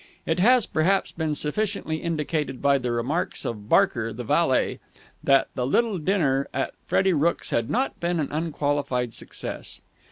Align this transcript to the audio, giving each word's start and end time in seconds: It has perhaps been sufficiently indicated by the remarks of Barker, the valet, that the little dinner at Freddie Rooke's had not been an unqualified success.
It 0.25 0.39
has 0.39 0.65
perhaps 0.65 1.11
been 1.11 1.35
sufficiently 1.35 1.97
indicated 1.97 2.59
by 2.59 2.79
the 2.79 2.91
remarks 2.91 3.45
of 3.45 3.69
Barker, 3.69 4.11
the 4.11 4.23
valet, 4.23 4.79
that 5.23 5.49
the 5.53 5.67
little 5.67 5.99
dinner 5.99 6.47
at 6.55 6.73
Freddie 6.87 7.13
Rooke's 7.13 7.51
had 7.51 7.69
not 7.69 7.99
been 7.99 8.19
an 8.19 8.31
unqualified 8.31 9.13
success. 9.13 9.79